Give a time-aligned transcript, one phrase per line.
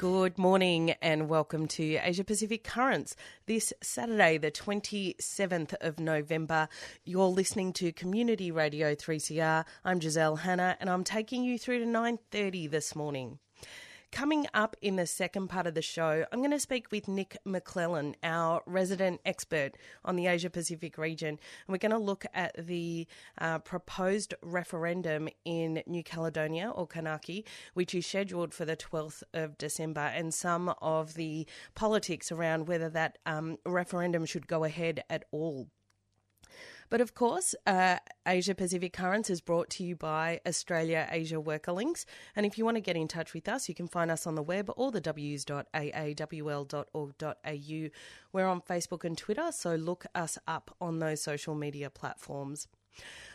[0.00, 3.14] Good morning and welcome to Asia Pacific Currents.
[3.44, 6.70] This Saturday, the 27th of November,
[7.04, 9.66] you're listening to Community Radio 3CR.
[9.84, 13.40] I'm Giselle Hanna and I'm taking you through to 9:30 this morning.
[14.12, 17.36] Coming up in the second part of the show, I'm going to speak with Nick
[17.44, 21.28] McClellan, our resident expert on the Asia Pacific region.
[21.28, 23.06] And we're going to look at the
[23.38, 27.44] uh, proposed referendum in New Caledonia or Kanaky,
[27.74, 32.90] which is scheduled for the 12th of December, and some of the politics around whether
[32.90, 35.68] that um, referendum should go ahead at all.
[36.90, 41.70] But of course, uh, Asia Pacific Currents is brought to you by Australia Asia Worker
[41.72, 42.04] Links.
[42.34, 44.34] And if you want to get in touch with us, you can find us on
[44.34, 45.60] the web or the ws.aawl.org.au.
[48.32, 52.66] We're on Facebook and Twitter, so look us up on those social media platforms.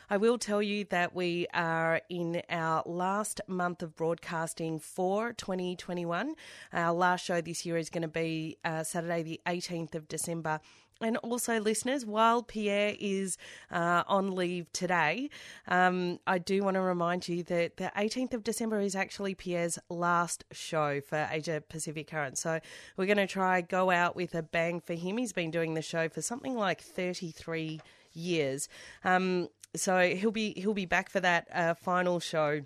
[0.09, 6.35] I will tell you that we are in our last month of broadcasting for 2021.
[6.73, 10.59] Our last show this year is going to be uh, Saturday, the 18th of December.
[11.01, 13.37] And also, listeners, while Pierre is
[13.69, 15.29] uh, on leave today,
[15.67, 19.77] um, I do want to remind you that the 18th of December is actually Pierre's
[19.89, 22.37] last show for Asia Pacific Current.
[22.37, 22.61] So
[22.95, 25.17] we're going to try go out with a bang for him.
[25.17, 27.81] He's been doing the show for something like 33
[28.13, 28.69] years.
[29.03, 32.61] Um, so he'll be he'll be back for that uh, final show,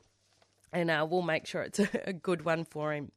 [0.72, 3.12] and uh, we'll make sure it's a, a good one for him.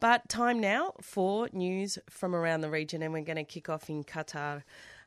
[0.00, 3.88] But time now for news from around the region, and we're going to kick off
[3.88, 4.62] in Qatar.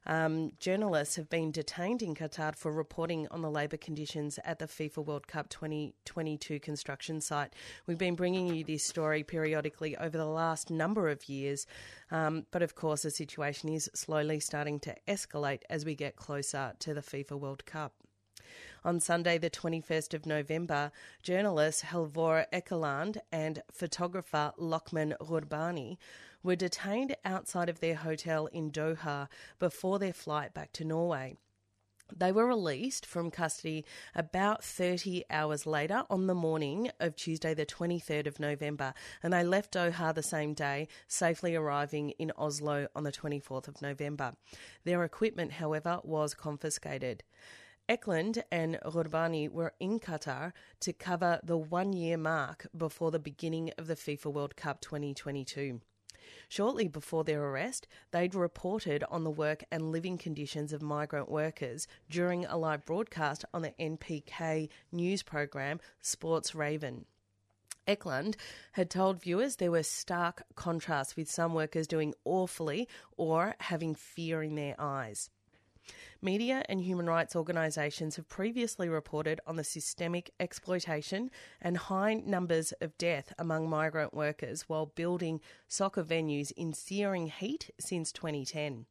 [0.07, 4.65] Um, journalists have been detained in Qatar for reporting on the labour conditions at the
[4.65, 7.53] FIFA World Cup 2022 construction site.
[7.85, 11.67] We've been bringing you this story periodically over the last number of years,
[12.09, 16.71] um, but of course, the situation is slowly starting to escalate as we get closer
[16.79, 17.91] to the FIFA World Cup.
[18.85, 20.91] On Sunday, the 21st of November,
[21.23, 25.97] journalist Halvor Ekeland and photographer Lokman Ghurbani
[26.43, 29.27] were detained outside of their hotel in Doha
[29.59, 31.35] before their flight back to Norway.
[32.15, 33.83] They were released from custody
[34.15, 39.43] about 30 hours later on the morning of Tuesday, the 23rd of November, and they
[39.43, 44.33] left Doha the same day, safely arriving in Oslo on the 24th of November.
[44.85, 47.23] Their equipment, however, was confiscated.
[47.89, 53.71] Ekeland and Ghurbani were in Qatar to cover the one year mark before the beginning
[53.77, 55.79] of the FIFA World Cup 2022.
[56.49, 61.87] Shortly before their arrest, they'd reported on the work and living conditions of migrant workers
[62.09, 67.05] during a live broadcast on the NRK news program Sports Raven.
[67.87, 68.35] Ekeland
[68.73, 74.43] had told viewers there were stark contrasts with some workers doing awfully or having fear
[74.43, 75.29] in their eyes.
[76.21, 81.29] Media and human rights organisations have previously reported on the systemic exploitation
[81.61, 87.69] and high numbers of death among migrant workers while building soccer venues in searing heat
[87.79, 88.85] since 2010.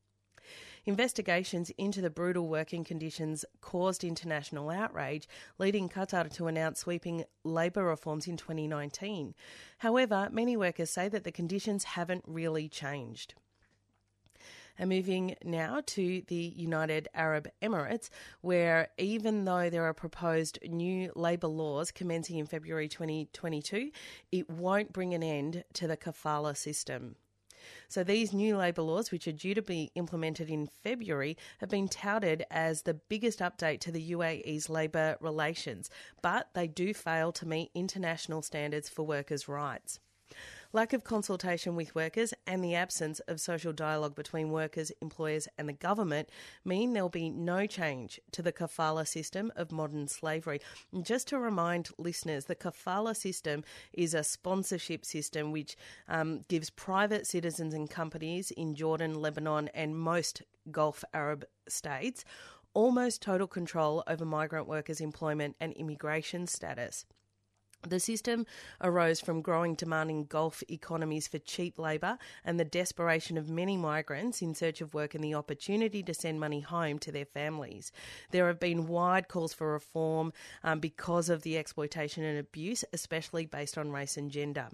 [0.84, 7.84] Investigations into the brutal working conditions caused international outrage, leading Qatar to announce sweeping labour
[7.84, 9.34] reforms in 2019.
[9.78, 13.34] However, many workers say that the conditions haven't really changed.
[14.78, 18.10] And moving now to the United Arab Emirates,
[18.40, 23.90] where even though there are proposed new labour laws commencing in February 2022,
[24.32, 27.16] it won't bring an end to the kafala system.
[27.88, 31.88] So these new labour laws, which are due to be implemented in February, have been
[31.88, 35.90] touted as the biggest update to the UAE's labour relations,
[36.22, 40.00] but they do fail to meet international standards for workers' rights.
[40.76, 45.66] Lack of consultation with workers and the absence of social dialogue between workers, employers, and
[45.66, 46.28] the government
[46.66, 50.60] mean there'll be no change to the kafala system of modern slavery.
[50.92, 53.64] And just to remind listeners, the kafala system
[53.94, 55.78] is a sponsorship system which
[56.08, 62.22] um, gives private citizens and companies in Jordan, Lebanon, and most Gulf Arab states
[62.74, 67.06] almost total control over migrant workers' employment and immigration status.
[67.88, 68.46] The system
[68.80, 73.76] arose from growing demand in Gulf economies for cheap labour and the desperation of many
[73.76, 77.92] migrants in search of work and the opportunity to send money home to their families.
[78.32, 80.32] There have been wide calls for reform
[80.64, 84.68] um, because of the exploitation and abuse, especially based on race and gender.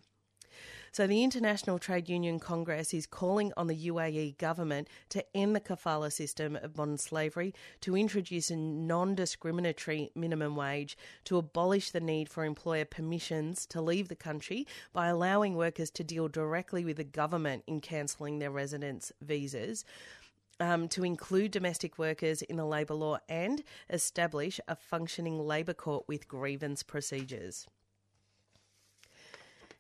[0.95, 5.61] So, the International Trade Union Congress is calling on the UAE government to end the
[5.61, 12.01] kafala system of modern slavery, to introduce a non discriminatory minimum wage, to abolish the
[12.01, 16.99] need for employer permissions to leave the country by allowing workers to deal directly with
[16.99, 19.87] the government in cancelling their residence visas.
[20.61, 26.05] Um, to include domestic workers in the labour law and establish a functioning labour court
[26.07, 27.67] with grievance procedures.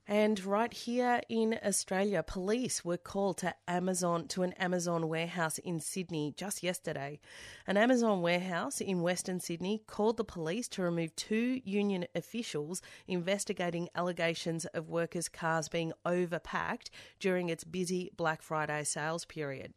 [0.08, 5.78] And right here in Australia, police were called to Amazon to an Amazon warehouse in
[5.78, 7.20] Sydney just yesterday.
[7.68, 13.88] An Amazon warehouse in Western Sydney called the police to remove two union officials investigating
[13.94, 16.90] allegations of workers' cars being overpacked
[17.20, 19.74] during its busy Black Friday sales period.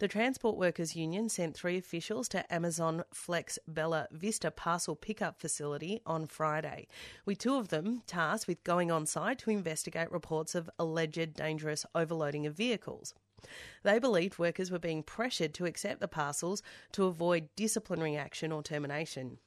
[0.00, 6.00] The Transport Workers Union sent three officials to Amazon Flex Bella Vista parcel pickup facility
[6.06, 6.86] on Friday,
[7.26, 11.84] with two of them tasked with going on site to investigate reports of alleged dangerous
[11.96, 13.12] overloading of vehicles.
[13.82, 16.62] They believed workers were being pressured to accept the parcels
[16.92, 19.38] to avoid disciplinary action or termination.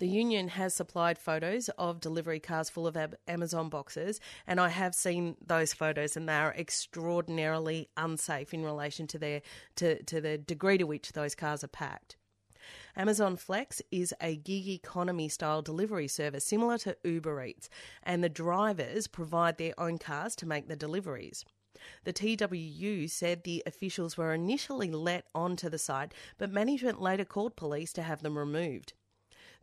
[0.00, 2.96] The union has supplied photos of delivery cars full of
[3.28, 9.06] Amazon boxes, and I have seen those photos, and they are extraordinarily unsafe in relation
[9.08, 9.42] to their
[9.76, 12.16] to, to the degree to which those cars are packed.
[12.96, 17.68] Amazon Flex is a gig economy style delivery service similar to Uber Eats,
[18.02, 21.44] and the drivers provide their own cars to make the deliveries.
[22.04, 27.56] The TWU said the officials were initially let onto the site, but management later called
[27.56, 28.94] police to have them removed.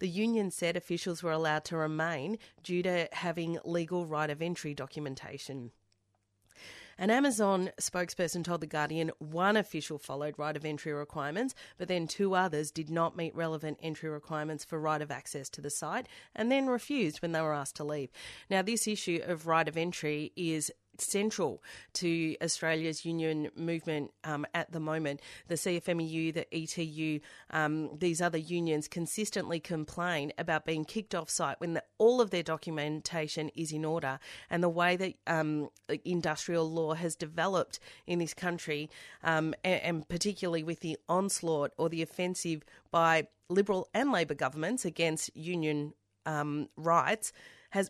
[0.01, 4.73] The union said officials were allowed to remain due to having legal right of entry
[4.73, 5.69] documentation.
[6.97, 12.07] An Amazon spokesperson told The Guardian one official followed right of entry requirements, but then
[12.07, 16.07] two others did not meet relevant entry requirements for right of access to the site
[16.35, 18.09] and then refused when they were asked to leave.
[18.49, 20.71] Now, this issue of right of entry is
[21.01, 21.61] central
[21.93, 25.21] to Australia's union movement um, at the moment.
[25.47, 27.19] The CFMEU, the ETU,
[27.49, 32.29] um, these other unions consistently complain about being kicked off site when the, all of
[32.29, 34.19] their documentation is in order.
[34.49, 35.69] And the way that um,
[36.05, 38.89] industrial law has developed in this country,
[39.23, 44.85] um, and, and particularly with the onslaught or the offensive by Liberal and Labor governments
[44.85, 45.93] against union
[46.25, 47.33] um, rights,
[47.71, 47.89] has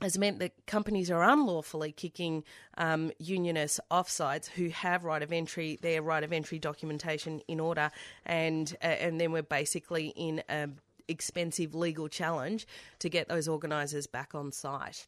[0.00, 2.44] has meant that companies are unlawfully kicking
[2.76, 7.60] um, unionists off sites who have right of entry, their right of entry documentation in
[7.60, 7.90] order,
[8.26, 10.78] and uh, and then we're basically in an
[11.08, 12.66] expensive legal challenge
[12.98, 15.06] to get those organisers back on site.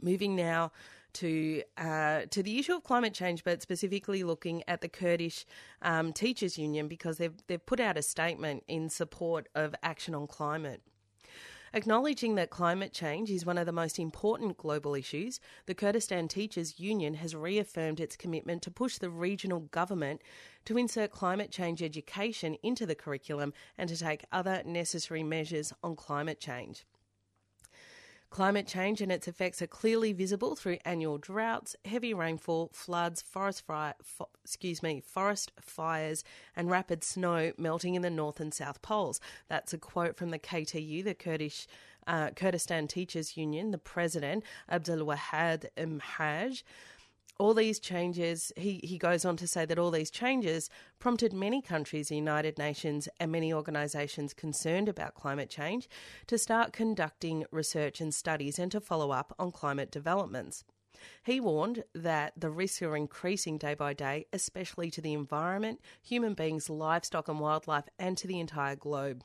[0.00, 0.72] Moving now
[1.14, 5.46] to uh, to the issue of climate change, but specifically looking at the Kurdish
[5.82, 10.26] um, Teachers Union because they've they've put out a statement in support of action on
[10.26, 10.82] climate.
[11.76, 16.80] Acknowledging that climate change is one of the most important global issues, the Kurdistan Teachers
[16.80, 20.22] Union has reaffirmed its commitment to push the regional government
[20.64, 25.96] to insert climate change education into the curriculum and to take other necessary measures on
[25.96, 26.86] climate change.
[28.36, 33.64] Climate change and its effects are clearly visible through annual droughts, heavy rainfall, floods, forest
[33.64, 36.22] fire, fo- excuse me, forest fires,
[36.54, 39.22] and rapid snow melting in the north and south poles.
[39.48, 41.66] That's a quote from the KTU, the Kurdish
[42.06, 46.62] uh, Kurdistan Teachers Union, the president Abdul Wahad Mhaj.
[47.38, 51.60] All these changes, he, he goes on to say that all these changes prompted many
[51.60, 55.86] countries, the United Nations, and many organisations concerned about climate change
[56.28, 60.64] to start conducting research and studies and to follow up on climate developments.
[61.24, 66.32] He warned that the risks are increasing day by day, especially to the environment, human
[66.32, 69.22] beings, livestock, and wildlife, and to the entire globe.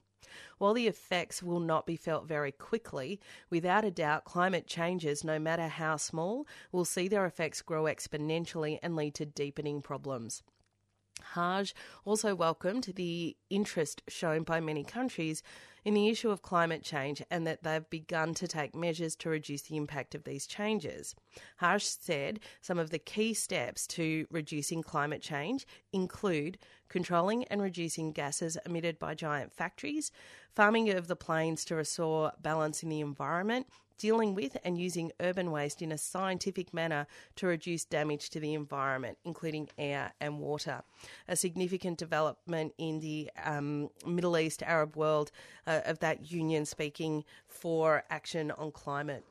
[0.58, 5.40] While the effects will not be felt very quickly, without a doubt, climate changes, no
[5.40, 10.44] matter how small, will see their effects grow exponentially and lead to deepening problems.
[11.34, 11.74] Haj
[12.06, 15.44] also welcomed the interest shown by many countries
[15.84, 19.64] in the issue of climate change and that they've begun to take measures to reduce
[19.64, 21.16] the impact of these changes.
[21.58, 26.58] Harsh said some of the key steps to reducing climate change include
[26.90, 30.12] controlling and reducing gases emitted by giant factories,
[30.56, 33.68] farming of the plains to restore balance in the environment,
[34.02, 37.06] dealing with and using urban waste in a scientific manner
[37.36, 40.82] to reduce damage to the environment, including air and water.
[41.28, 45.32] A significant development in the um, Middle East Arab world
[45.68, 49.24] uh, of that union speaking for action on climate.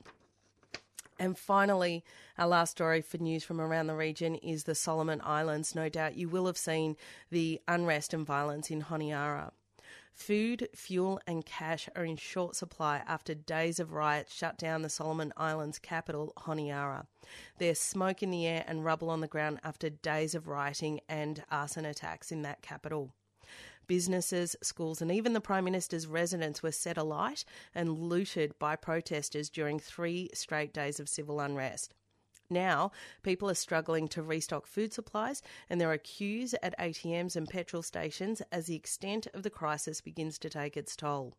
[1.19, 2.05] And finally,
[2.39, 5.75] our last story for news from around the region is the Solomon Islands.
[5.75, 6.97] No doubt you will have seen
[7.31, 9.51] the unrest and violence in Honiara.
[10.13, 14.91] Food, fuel, and cash are in short supply after days of riots shut down the
[14.91, 17.07] Solomon Islands capital, Honiara.
[17.59, 21.43] There's smoke in the air and rubble on the ground after days of rioting and
[21.51, 23.13] arson attacks in that capital.
[23.87, 29.51] Businesses, schools, and even the Prime Minister's residence were set alight and looted by protesters
[29.51, 31.95] during three straight days of civil unrest.
[32.51, 32.91] Now,
[33.23, 37.83] people are struggling to restock food supplies, and there are queues at ATMs and petrol
[37.83, 41.37] stations as the extent of the crisis begins to take its toll.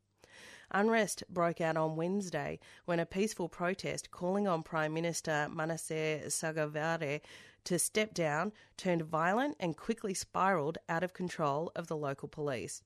[0.71, 7.19] Unrest broke out on Wednesday when a peaceful protest calling on Prime Minister Manasseh Sogavare
[7.65, 12.83] to step down turned violent and quickly spiralled out of control of the local police.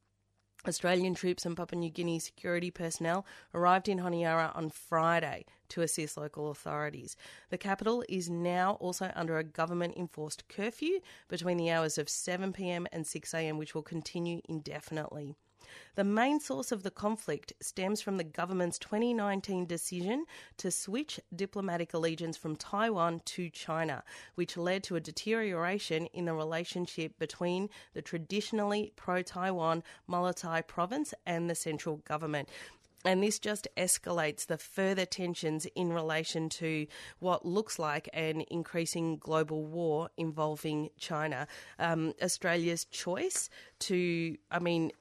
[0.67, 6.17] Australian troops and Papua New Guinea security personnel arrived in Honiara on Friday to assist
[6.17, 7.15] local authorities.
[7.49, 12.85] The capital is now also under a government enforced curfew between the hours of 7pm
[12.91, 15.35] and 6am, which will continue indefinitely.
[15.95, 20.25] The main source of the conflict stems from the government's 2019 decision
[20.57, 24.03] to switch diplomatic allegiance from Taiwan to China,
[24.35, 31.13] which led to a deterioration in the relationship between the traditionally pro Taiwan Malaita province
[31.25, 32.49] and the central government.
[33.05, 36.87] And this just escalates the further tensions in relation to
[37.19, 41.47] what looks like an increasing global war involving China.
[41.77, 43.49] Um, Australia's choice
[43.81, 44.91] to, I mean,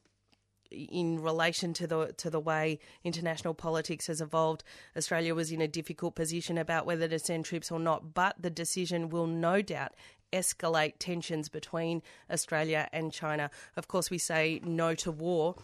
[0.74, 4.64] in relation to the to the way international politics has evolved,
[4.96, 8.14] Australia was in a difficult position about whether to send troops or not.
[8.14, 9.92] But the decision will no doubt
[10.32, 13.50] escalate tensions between Australia and China.
[13.76, 15.54] Of course, we say no to war,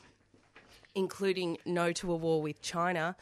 [0.95, 3.17] including no to a war with China.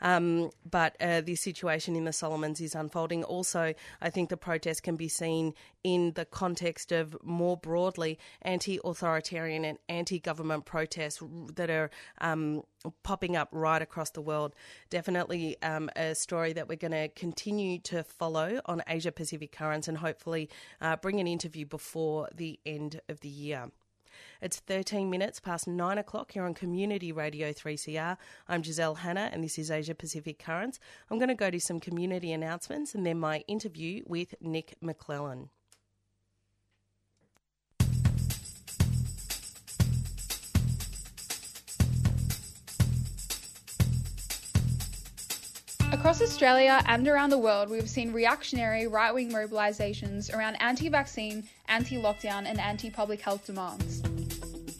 [0.00, 3.24] Um, but uh, the situation in the Solomons is unfolding.
[3.24, 8.80] Also, I think the protest can be seen in the context of more broadly anti
[8.84, 11.22] authoritarian and anti government protests
[11.54, 11.90] that are.
[12.20, 12.62] Um,
[13.02, 14.54] popping up right across the world.
[14.88, 19.86] Definitely um, a story that we're going to continue to follow on Asia Pacific Currents
[19.86, 20.48] and hopefully
[20.80, 23.70] uh, bring an interview before the end of the year.
[24.40, 28.16] It's 13 minutes past 9 o'clock here on Community Radio 3CR.
[28.48, 30.80] I'm Giselle Hanna and this is Asia Pacific Currents.
[31.10, 35.50] I'm going to go to some community announcements and then my interview with Nick McClellan.
[45.92, 50.88] Across Australia and around the world, we have seen reactionary right wing mobilisations around anti
[50.88, 54.00] vaccine, anti lockdown, and anti public health demands.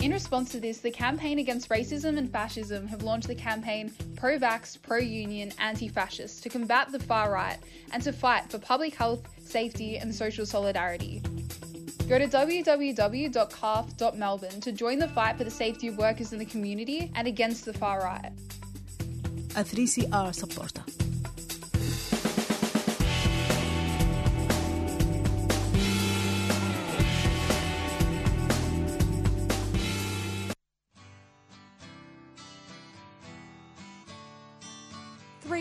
[0.01, 4.39] In response to this, the Campaign Against Racism and Fascism have launched the campaign Pro
[4.39, 7.59] Vax, Pro Union, Anti Fascist to combat the far right
[7.93, 11.21] and to fight for public health, safety, and social solidarity.
[12.09, 17.13] Go to www.carf.melbourne to join the fight for the safety of workers in the community
[17.15, 18.33] and against the far right.
[19.55, 20.83] A 3CR supporter.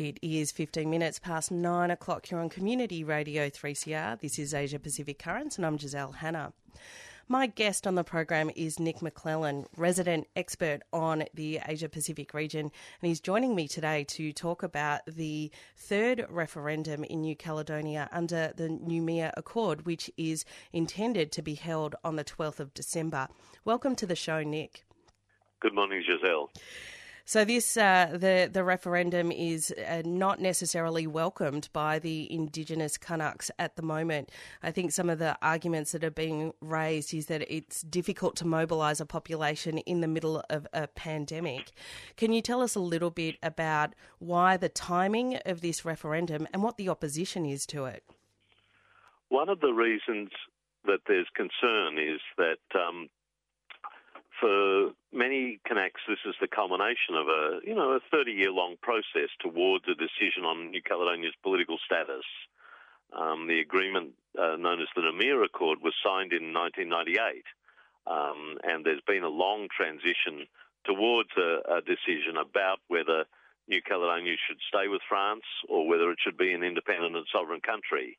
[0.00, 4.18] It is 15 minutes past 9 o'clock here on Community Radio 3CR.
[4.18, 6.54] This is Asia Pacific Currents, and I'm Giselle Hanna.
[7.30, 12.62] My guest on the program is Nick McClellan, resident expert on the Asia Pacific region,
[12.62, 12.72] and
[13.08, 18.68] he's joining me today to talk about the third referendum in New Caledonia under the
[18.68, 23.28] Noumea Accord, which is intended to be held on the 12th of December.
[23.64, 24.84] Welcome to the show, Nick.
[25.60, 26.50] Good morning, Giselle.
[27.30, 33.52] So this uh, the the referendum is uh, not necessarily welcomed by the Indigenous Kanaks
[33.56, 34.32] at the moment.
[34.64, 38.48] I think some of the arguments that are being raised is that it's difficult to
[38.48, 41.70] mobilise a population in the middle of a pandemic.
[42.16, 46.64] Can you tell us a little bit about why the timing of this referendum and
[46.64, 48.02] what the opposition is to it?
[49.28, 50.30] One of the reasons
[50.84, 53.08] that there's concern is that um,
[54.40, 58.76] for many Kanaks, this is the culmination of a you know a 30 year long
[58.82, 62.24] process towards a decision on New Caledonia's political status.
[63.12, 67.44] Um, the agreement uh, known as the Noumea Accord was signed in 1998,
[68.06, 70.46] um, and there's been a long transition
[70.84, 73.26] towards a, a, decision about whether
[73.68, 77.60] New Caledonia should stay with France or whether it should be an independent and sovereign
[77.60, 78.16] country.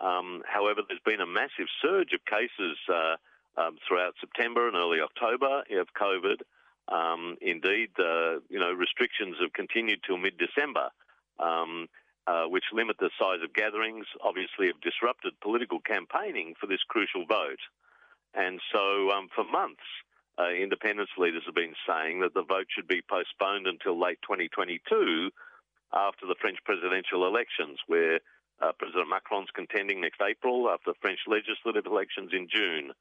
[0.00, 2.78] Um, however, there's been a massive surge of cases.
[2.88, 3.16] Uh,
[3.58, 6.40] um, throughout September and early October of COVID.
[6.88, 10.88] Um, indeed, uh, you know, restrictions have continued till mid-December,
[11.38, 11.88] um,
[12.26, 14.06] uh, which limit the size of gatherings.
[14.22, 17.60] Obviously, have disrupted political campaigning for this crucial vote.
[18.34, 19.84] And so, um, for months,
[20.38, 25.30] uh, independence leaders have been saying that the vote should be postponed until late 2022,
[25.92, 28.20] after the French presidential elections, where
[28.60, 32.92] uh, President Macron's contending next April, after French legislative elections in June.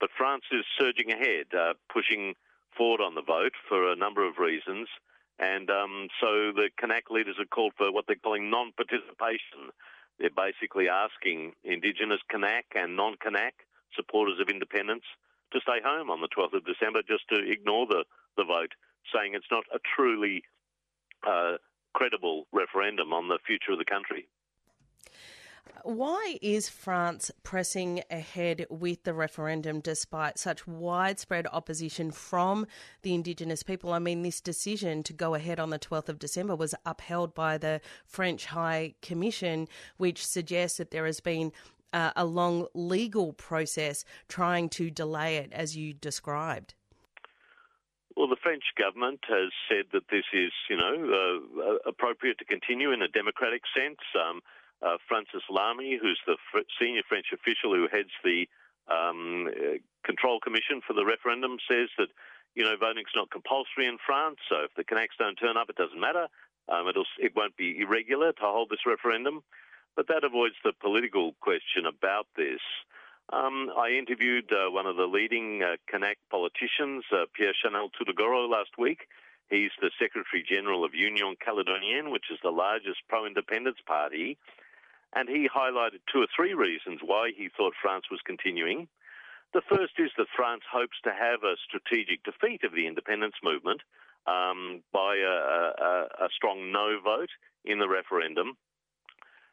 [0.00, 2.34] But France is surging ahead, uh, pushing
[2.76, 4.88] forward on the vote for a number of reasons.
[5.38, 9.70] And um, so the Kanak leaders have called for what they're calling non participation.
[10.18, 13.54] They're basically asking Indigenous Kanak and non Kanak
[13.94, 15.04] supporters of independence
[15.52, 18.04] to stay home on the 12th of December just to ignore the,
[18.36, 18.72] the vote,
[19.14, 20.42] saying it's not a truly
[21.26, 21.56] uh,
[21.94, 24.28] credible referendum on the future of the country.
[25.84, 32.66] Why is France pressing ahead with the referendum despite such widespread opposition from
[33.02, 33.92] the Indigenous people?
[33.92, 37.58] I mean, this decision to go ahead on the 12th of December was upheld by
[37.58, 41.52] the French High Commission, which suggests that there has been
[41.92, 46.74] uh, a long legal process trying to delay it, as you described.
[48.16, 52.90] Well, the French government has said that this is, you know, uh, appropriate to continue
[52.92, 54.00] in a democratic sense.
[54.18, 54.40] Um,
[54.82, 58.48] uh, Francis Lamy, who's the fr- senior French official who heads the
[58.88, 62.08] um, uh, control commission for the referendum, says that
[62.54, 64.38] you know voting's not compulsory in France.
[64.48, 66.28] So if the Kanaks don't turn up, it doesn't matter.
[66.68, 69.42] Um, it won't be irregular to hold this referendum.
[69.96, 72.60] But that avoids the political question about this.
[73.32, 75.76] Um, I interviewed uh, one of the leading uh,
[76.30, 79.08] politicians, uh, Pierre Chanel Tutugoro, last week.
[79.50, 84.38] He's the Secretary General of Union Caledonienne, which is the largest pro independence party.
[85.14, 88.88] And he highlighted two or three reasons why he thought France was continuing.
[89.54, 93.80] The first is that France hopes to have a strategic defeat of the independence movement
[94.26, 97.30] um, by a, a, a strong no vote
[97.64, 98.56] in the referendum.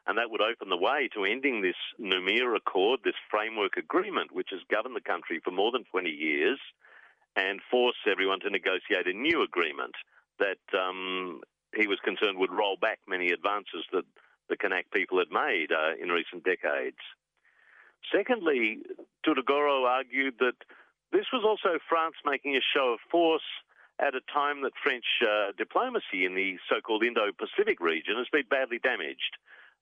[0.06, 4.48] And that would open the way to ending this Noumea Accord, this framework agreement, which
[4.52, 6.60] has governed the country for more than 20 years,
[7.34, 9.94] and force everyone to negotiate a new agreement
[10.38, 11.40] that um,
[11.74, 14.04] he was concerned would roll back many advances that
[14.48, 17.00] the Kanak people had made uh, in recent decades.
[18.14, 18.78] Secondly,
[19.26, 20.56] Tutugoro argued that
[21.12, 23.46] this was also France making a show of force
[23.98, 28.28] at a time that French uh, diplomacy in the so called Indo Pacific region has
[28.30, 29.38] been badly damaged.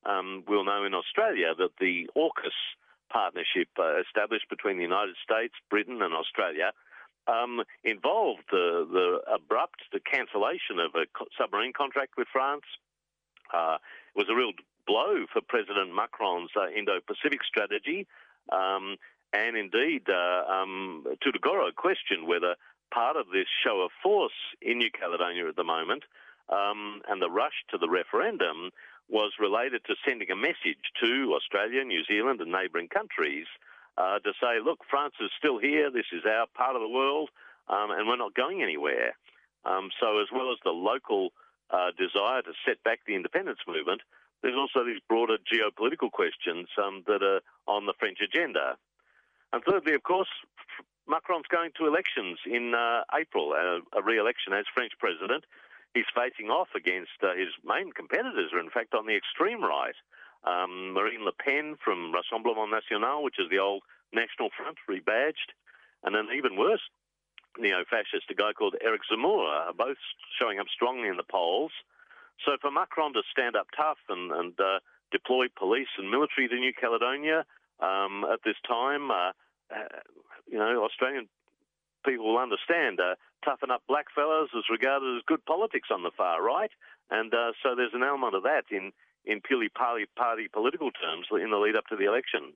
[0.06, 2.54] Um, we'll know in Australia that the AUKUS
[3.10, 6.72] partnership uh, established between the United States, Britain, and Australia
[7.26, 11.06] um, involved the, the abrupt the cancellation of a
[11.38, 12.64] submarine contract with France,
[13.52, 13.78] uh,
[14.14, 14.52] was a real
[14.86, 18.06] blow for President Macron's uh, Indo-Pacific strategy.
[18.52, 18.96] Um,
[19.32, 22.54] and indeed, uh, um, Tutugoro questioned whether
[22.92, 26.04] part of this show of force in New Caledonia at the moment
[26.48, 28.70] um, and the rush to the referendum
[29.08, 33.46] was related to sending a message to Australia, New Zealand, and neighbouring countries
[33.98, 37.30] uh, to say, look, France is still here, this is our part of the world,
[37.68, 39.16] um, and we're not going anywhere.
[39.64, 41.32] Um, so, as well as the local
[41.74, 44.02] uh, desire to set back the independence movement,
[44.42, 48.76] there's also these broader geopolitical questions um, that are on the French agenda.
[49.52, 50.28] And thirdly, of course,
[51.08, 55.44] Macron's going to elections in uh, April, uh, a re-election as French president.
[55.94, 59.96] He's facing off against uh, his main competitors, are in fact on the extreme right.
[60.44, 63.82] Um, Marine Le Pen from Rassemblement National, which is the old
[64.12, 65.56] National Front rebadged,
[66.02, 66.84] and then even worse,
[67.58, 69.98] neo-fascist, a guy called Eric Zemmour, are both
[70.38, 71.72] showing up strongly in the polls.
[72.44, 74.80] So for Macron to stand up tough and, and uh,
[75.12, 77.44] deploy police and military to New Caledonia
[77.80, 79.32] um, at this time, uh,
[79.70, 80.00] uh,
[80.50, 81.28] you know, Australian
[82.04, 83.14] people will understand, uh,
[83.44, 86.70] toughen up blackfellas is regarded as good politics on the far right,
[87.10, 88.92] and uh, so there's an element of that in
[89.24, 92.52] in purely party party political terms in the lead up to the election.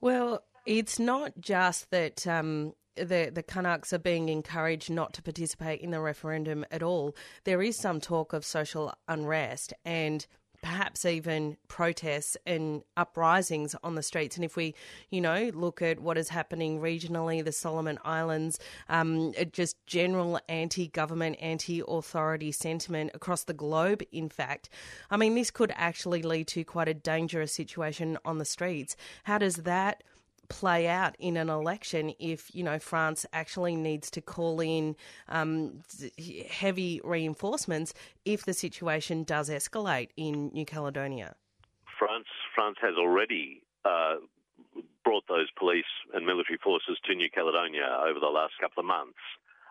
[0.00, 5.80] Well, it's not just that um, the the Kanaks are being encouraged not to participate
[5.80, 7.16] in the referendum at all.
[7.44, 10.26] There is some talk of social unrest and
[10.62, 14.36] perhaps even protests and uprisings on the streets.
[14.36, 14.74] And if we,
[15.10, 20.86] you know, look at what is happening regionally, the Solomon Islands, um, just general anti
[20.88, 24.68] government, anti authority sentiment across the globe, in fact,
[25.10, 28.96] I mean, this could actually lead to quite a dangerous situation on the streets.
[29.24, 30.04] How does that?
[30.48, 34.96] Play out in an election if you know France actually needs to call in
[35.28, 35.82] um,
[36.50, 41.34] heavy reinforcements if the situation does escalate in New Caledonia.
[41.98, 44.16] France France has already uh,
[45.04, 49.18] brought those police and military forces to New Caledonia over the last couple of months.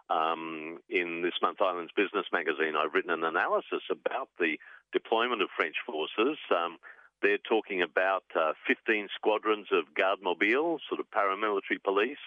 [0.09, 4.57] Um, in this month Islands Business magazine, I've written an analysis about the
[4.91, 6.37] deployment of French forces.
[6.51, 6.77] Um,
[7.21, 12.23] they're talking about uh, 15 squadrons of Garde Mobile, sort of paramilitary police,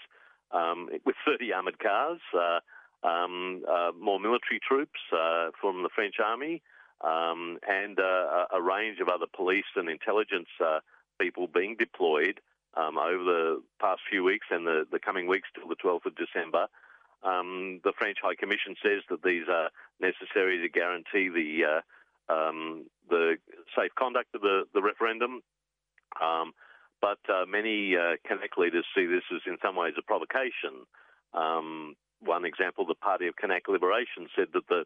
[0.52, 2.60] um, with 30 armoured cars, uh,
[3.06, 6.62] um, uh, more military troops uh, from the French army,
[7.00, 10.80] um, and uh, a range of other police and intelligence uh,
[11.20, 12.40] people being deployed
[12.76, 16.14] um, over the past few weeks and the, the coming weeks till the 12th of
[16.16, 16.66] December.
[17.22, 21.82] Um, the French High Commission says that these are necessary to guarantee the
[22.28, 23.36] um, the
[23.76, 25.40] safe conduct of the, the referendum.
[26.22, 26.52] Um,
[27.00, 30.86] but uh, many uh, Kanak leaders see this as, in some ways, a provocation.
[31.34, 34.84] Um, one example, the Party of Kanak Liberation said that the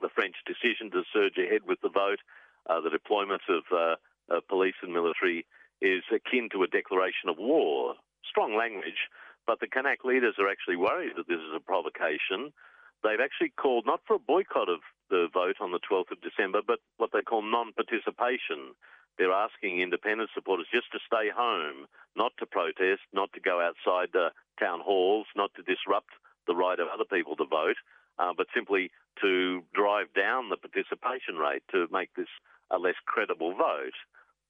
[0.00, 2.20] the French decision to surge ahead with the vote,
[2.70, 3.96] uh, the deployment of uh,
[4.48, 5.44] police and military,
[5.80, 7.94] is akin to a declaration of war.
[8.28, 9.08] Strong language,
[9.46, 12.52] but the Kanak leaders are actually worried that this is a provocation.
[13.02, 16.60] They've actually called not for a boycott of the vote on the 12th of December,
[16.66, 18.74] but what they call non participation.
[19.18, 24.10] They're asking independent supporters just to stay home, not to protest, not to go outside
[24.12, 26.14] the town halls, not to disrupt
[26.46, 27.76] the right of other people to vote,
[28.18, 28.90] uh, but simply
[29.20, 32.30] to drive down the participation rate to make this
[32.70, 33.98] a less credible vote.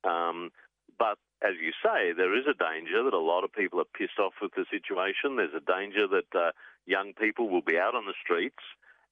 [0.05, 0.51] Um,
[0.99, 4.19] but as you say, there is a danger that a lot of people are pissed
[4.19, 5.37] off with the situation.
[5.37, 6.51] There's a danger that uh,
[6.87, 8.63] young people will be out on the streets,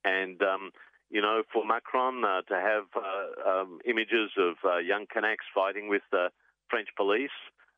[0.04, 0.70] and um,
[1.11, 5.88] you know, for Macron uh, to have uh, um, images of uh, young Kanaks fighting
[5.88, 6.29] with the
[6.69, 7.31] French police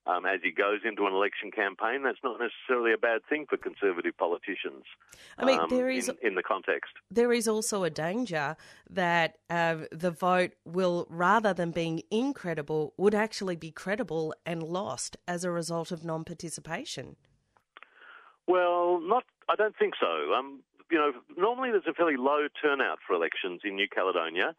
[0.09, 3.59] um, as he goes into an election campaign, that's not necessarily a bad thing for
[3.59, 4.85] conservative politicians.
[5.37, 6.93] I mean, um, there is in, in, the context.
[7.11, 8.57] There is also a danger
[8.89, 15.19] that uh, the vote will, rather than being incredible, would actually be credible and lost
[15.29, 17.17] as a result of non-participation.
[18.47, 19.25] Well, not.
[19.51, 20.33] I don't think so.
[20.33, 24.55] Um, you know, normally there's a fairly low turnout for elections in New Caledonia,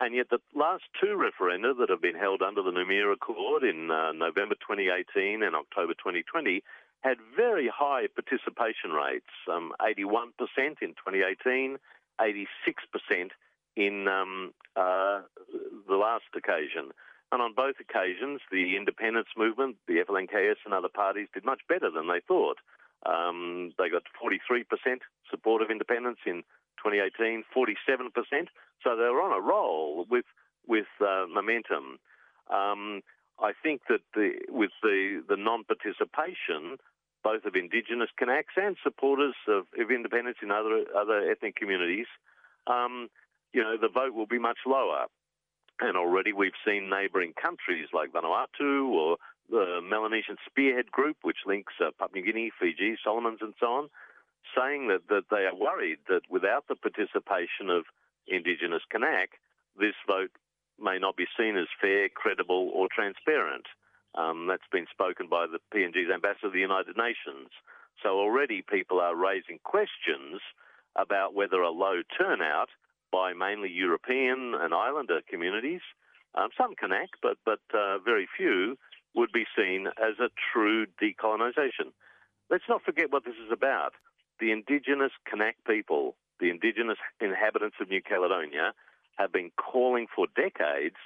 [0.00, 3.90] and yet the last two referenda that have been held under the Noumea Accord in
[3.90, 6.62] uh, November 2018 and October 2020
[7.02, 10.30] had very high participation rates, um, 81%
[10.80, 11.78] in 2018,
[12.20, 13.30] 86%
[13.76, 15.22] in um, uh,
[15.88, 16.90] the last occasion.
[17.32, 21.90] And on both occasions, the independence movement, the FLNKS and other parties did much better
[21.90, 22.58] than they thought.
[23.06, 24.64] Um, they got 43%
[25.30, 26.42] support of independence in
[26.84, 28.46] 2018, 47%.
[28.82, 30.24] So they were on a roll with
[30.66, 31.98] with uh, momentum.
[32.52, 33.02] Um,
[33.40, 36.78] I think that the, with the, the non-participation,
[37.24, 42.06] both of Indigenous Kanaks and supporters of, of independence in other other ethnic communities,
[42.66, 43.08] um,
[43.52, 45.06] you know, the vote will be much lower.
[45.80, 49.16] And already we've seen neighbouring countries like Vanuatu or
[49.52, 53.90] the Melanesian Spearhead Group, which links uh, Papua New Guinea, Fiji, Solomons, and so on,
[54.56, 57.84] saying that, that they are worried that without the participation of
[58.26, 59.36] Indigenous Kanak,
[59.78, 60.32] this vote
[60.80, 63.66] may not be seen as fair, credible, or transparent.
[64.14, 67.52] Um, that's been spoken by the PNG's ambassador to the United Nations.
[68.02, 70.40] So already people are raising questions
[70.96, 72.68] about whether a low turnout
[73.12, 75.80] by mainly European and Islander communities,
[76.34, 78.76] um, some Kanak, but but uh, very few,
[79.14, 81.92] would be seen as a true decolonisation.
[82.50, 83.92] Let's not forget what this is about.
[84.40, 88.72] The indigenous Kanak people, the indigenous inhabitants of New Caledonia,
[89.16, 90.96] have been calling for decades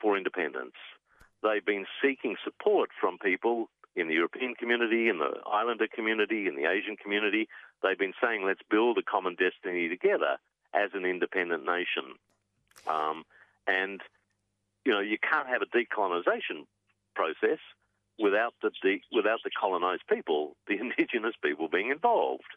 [0.00, 0.74] for independence.
[1.42, 6.56] They've been seeking support from people in the European community, in the Islander community, in
[6.56, 7.48] the Asian community.
[7.82, 10.38] They've been saying, let's build a common destiny together
[10.72, 12.16] as an independent nation.
[12.86, 13.24] Um,
[13.66, 14.00] and,
[14.84, 16.66] you know, you can't have a decolonisation
[17.14, 17.58] process
[18.18, 22.50] without the, the without the colonised people, the indigenous people being involved.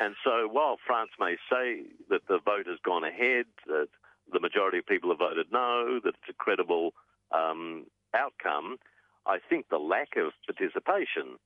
[0.00, 3.88] And so, while France may say that the vote has gone ahead, that
[4.32, 6.92] the majority of people have voted no, that it's a credible
[7.30, 8.78] um, outcome,
[9.26, 11.38] I think the lack of participation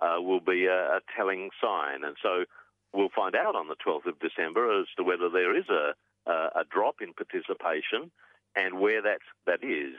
[0.00, 2.04] uh, will be a, a, telling sign.
[2.04, 2.44] And so,
[2.92, 5.94] we'll find out on the 12th of December as to whether there is a,
[6.30, 8.12] a, a drop in participation
[8.54, 9.98] and where that that is.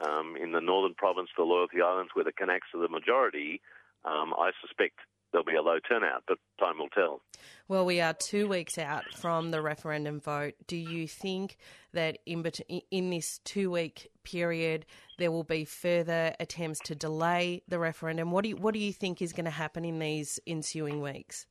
[0.00, 3.60] Um, in the northern province, the Loyalty Islands, where the Kanaks are the majority,
[4.04, 4.98] um, I suspect
[5.34, 7.20] there'll be a low turnout, but time will tell.
[7.66, 10.54] Well, we are two weeks out from the referendum vote.
[10.66, 11.56] Do you think
[11.92, 12.44] that in,
[12.90, 14.86] in this two week period
[15.18, 18.30] there will be further attempts to delay the referendum?
[18.30, 21.46] What do you, what do you think is going to happen in these ensuing weeks?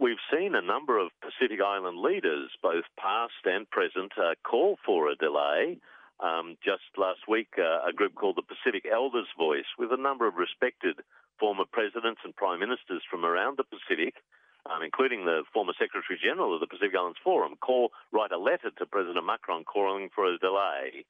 [0.00, 5.08] We've seen a number of Pacific Island leaders, both past and present, uh, call for
[5.08, 5.78] a delay.
[6.22, 10.28] Um, just last week, uh, a group called the Pacific Elders Voice, with a number
[10.28, 11.02] of respected
[11.38, 14.14] former presidents and prime ministers from around the Pacific,
[14.70, 18.70] um, including the former Secretary General of the Pacific Islands Forum, call write a letter
[18.70, 21.04] to President Macron calling for a delay.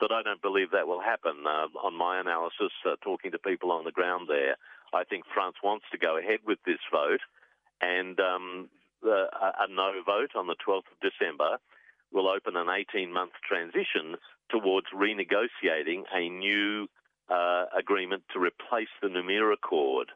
[0.00, 1.46] But I don't believe that will happen.
[1.46, 4.56] Uh, on my analysis, uh, talking to people on the ground there,
[4.92, 7.22] I think France wants to go ahead with this vote,
[7.80, 8.68] and um,
[9.04, 9.30] a,
[9.62, 11.58] a no vote on the 12th of December
[12.12, 14.16] will open an 18 month transition
[14.50, 16.88] towards renegotiating a new
[17.28, 20.08] uh, agreement to replace the Noumea Accord.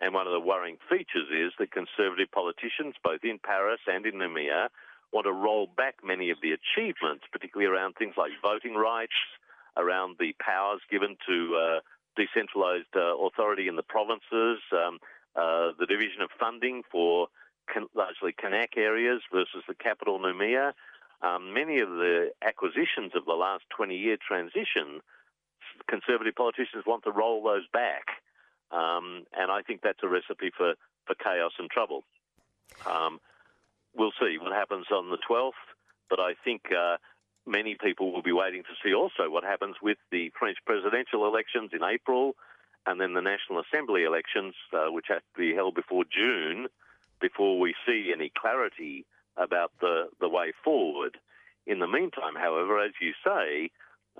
[0.00, 4.14] And one of the worrying features is that conservative politicians, both in Paris and in
[4.14, 4.68] Noumea,
[5.12, 9.16] want to roll back many of the achievements, particularly around things like voting rights,
[9.76, 11.80] around the powers given to uh,
[12.18, 14.98] decentralised uh, authority in the provinces, um,
[15.36, 17.28] uh, the division of funding for
[17.72, 20.72] can- largely Kanak areas versus the capital Noumea.
[21.22, 25.00] Um, many of the acquisitions of the last 20 year transition
[25.88, 28.22] conservative politicians want to roll those back.
[28.70, 30.74] Um, and I think that's a recipe for,
[31.06, 32.02] for chaos and trouble.
[32.84, 33.20] Um,
[33.94, 35.52] we'll see what happens on the 12th,
[36.10, 36.96] but I think uh,
[37.46, 41.70] many people will be waiting to see also what happens with the French presidential elections
[41.72, 42.34] in April
[42.86, 46.68] and then the National Assembly elections, uh, which have to be held before June,
[47.20, 49.04] before we see any clarity
[49.36, 51.18] about the, the way forward.
[51.66, 53.70] In the meantime, however, as you say,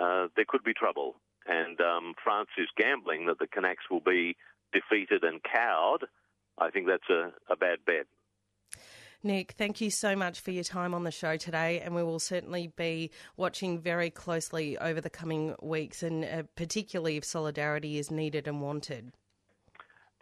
[0.01, 1.17] uh, there could be trouble
[1.49, 4.37] and um, France is gambling that the Kanaks will be
[4.73, 6.05] defeated and cowed,
[6.59, 8.07] I think that's a, a bad bet.
[9.23, 12.19] Nick, thank you so much for your time on the show today, and we will
[12.19, 18.11] certainly be watching very closely over the coming weeks, and uh, particularly if solidarity is
[18.11, 19.13] needed and wanted.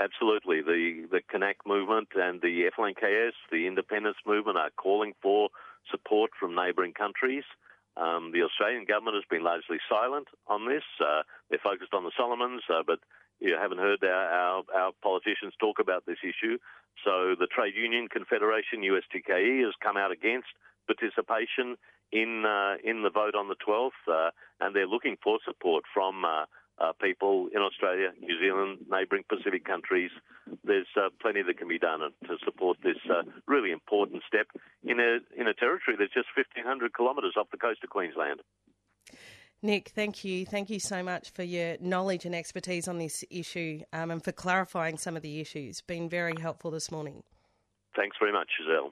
[0.01, 0.61] Absolutely.
[0.61, 5.51] The, the Kanak movement and the FLNKS, the independence movement, are calling for
[5.91, 7.45] support from neighbouring countries.
[7.97, 10.83] Um, the Australian government has been largely silent on this.
[10.99, 12.99] Uh, they're focused on the Solomons, uh, but
[13.39, 16.59] you haven't heard our, our, our, politicians talk about this issue.
[17.05, 20.49] So the Trade Union Confederation, USTKE, has come out against
[20.87, 21.77] participation
[22.11, 24.31] in uh, in the vote on the 12th, uh,
[24.61, 26.25] and they're looking for support from
[26.79, 30.11] uh, people in Australia, New Zealand, neighbouring Pacific countries.
[30.65, 34.47] There's uh, plenty that can be done to support this uh, really important step
[34.83, 38.41] in a in a territory that's just 1,500 kilometres off the coast of Queensland.
[39.63, 40.45] Nick, thank you.
[40.45, 44.31] Thank you so much for your knowledge and expertise on this issue um, and for
[44.31, 45.81] clarifying some of the issues.
[45.81, 47.23] Been very helpful this morning.
[47.97, 48.91] Thanks very much, Giselle.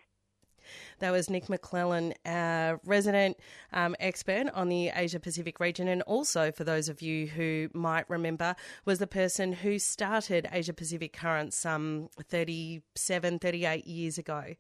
[0.98, 3.38] That was Nick McClellan, our resident
[3.72, 8.08] um, expert on the Asia Pacific region, and also for those of you who might
[8.08, 14.54] remember, was the person who started Asia Pacific Currents some 37, 38 years ago.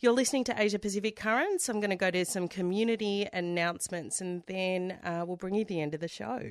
[0.00, 1.68] You're listening to Asia Pacific Currents.
[1.68, 5.80] I'm going to go to some community announcements and then uh, we'll bring you the
[5.80, 6.50] end of the show.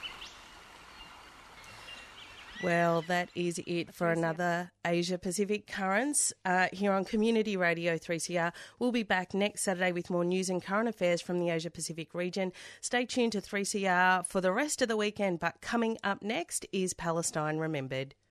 [2.63, 8.51] Well, that is it for another Asia Pacific Currents uh, here on Community Radio 3CR.
[8.77, 12.13] We'll be back next Saturday with more news and current affairs from the Asia Pacific
[12.13, 12.51] region.
[12.79, 16.93] Stay tuned to 3CR for the rest of the weekend, but coming up next is
[16.93, 18.13] Palestine Remembered.